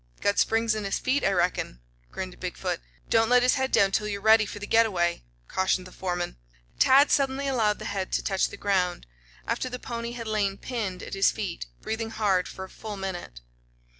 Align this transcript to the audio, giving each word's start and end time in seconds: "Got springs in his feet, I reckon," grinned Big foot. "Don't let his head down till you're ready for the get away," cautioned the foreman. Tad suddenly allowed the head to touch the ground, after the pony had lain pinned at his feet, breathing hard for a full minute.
"Got 0.19 0.39
springs 0.39 0.73
in 0.73 0.83
his 0.83 0.97
feet, 0.97 1.23
I 1.23 1.31
reckon," 1.31 1.79
grinned 2.11 2.39
Big 2.39 2.57
foot. 2.57 2.79
"Don't 3.11 3.29
let 3.29 3.43
his 3.43 3.53
head 3.53 3.71
down 3.71 3.91
till 3.91 4.07
you're 4.07 4.19
ready 4.19 4.47
for 4.47 4.57
the 4.57 4.65
get 4.65 4.87
away," 4.87 5.21
cautioned 5.47 5.85
the 5.85 5.91
foreman. 5.91 6.37
Tad 6.79 7.11
suddenly 7.11 7.45
allowed 7.47 7.77
the 7.77 7.85
head 7.85 8.11
to 8.13 8.23
touch 8.23 8.49
the 8.49 8.57
ground, 8.57 9.05
after 9.45 9.69
the 9.69 9.77
pony 9.77 10.13
had 10.13 10.27
lain 10.27 10.57
pinned 10.57 11.03
at 11.03 11.13
his 11.13 11.29
feet, 11.29 11.67
breathing 11.83 12.09
hard 12.09 12.47
for 12.47 12.63
a 12.65 12.67
full 12.71 12.97
minute. 12.97 13.41